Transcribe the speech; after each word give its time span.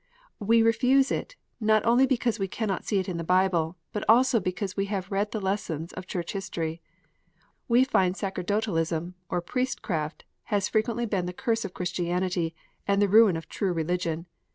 We 0.39 0.63
refuse 0.63 1.11
it, 1.11 1.35
not 1.59 1.85
only 1.85 2.07
because 2.07 2.39
we 2.39 2.47
cannot 2.47 2.85
see 2.85 2.97
it 2.97 3.07
in 3.07 3.17
the 3.17 3.23
Bible, 3.23 3.77
but 3.93 4.03
also 4.09 4.39
because 4.39 4.75
we 4.75 4.85
have 4.85 5.11
read 5.11 5.29
the 5.29 5.39
lessons 5.39 5.93
of 5.93 6.07
Church 6.07 6.31
history. 6.33 6.81
We 7.67 7.83
find 7.83 8.15
that 8.15 8.17
Sacerdotalism, 8.17 9.13
or 9.29 9.41
priestcraft, 9.41 10.23
has 10.45 10.69
frequently 10.69 11.05
been 11.05 11.27
the 11.27 11.33
curse 11.33 11.65
of 11.65 11.75
Christianity, 11.75 12.55
and 12.87 12.99
the 12.99 13.07
ruin 13.07 13.37
of 13.37 13.47
true 13.47 13.73
religion. 13.73 14.25